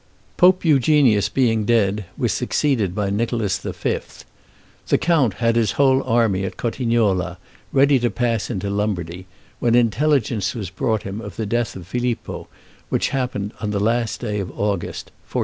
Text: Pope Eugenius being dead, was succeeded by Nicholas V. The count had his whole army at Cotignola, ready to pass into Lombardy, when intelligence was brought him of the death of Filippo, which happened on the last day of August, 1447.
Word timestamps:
Pope 0.35 0.65
Eugenius 0.65 1.29
being 1.29 1.63
dead, 1.63 2.05
was 2.17 2.33
succeeded 2.33 2.95
by 2.95 3.11
Nicholas 3.11 3.59
V. 3.59 3.97
The 4.87 4.97
count 4.97 5.35
had 5.35 5.55
his 5.55 5.73
whole 5.73 6.01
army 6.01 6.43
at 6.43 6.57
Cotignola, 6.57 7.37
ready 7.71 7.99
to 7.99 8.09
pass 8.09 8.49
into 8.49 8.71
Lombardy, 8.71 9.27
when 9.59 9.75
intelligence 9.75 10.55
was 10.55 10.71
brought 10.71 11.03
him 11.03 11.21
of 11.21 11.35
the 11.35 11.45
death 11.45 11.75
of 11.75 11.85
Filippo, 11.85 12.47
which 12.89 13.09
happened 13.09 13.53
on 13.59 13.69
the 13.69 13.79
last 13.79 14.21
day 14.21 14.39
of 14.39 14.49
August, 14.49 15.11
1447. 15.29 15.39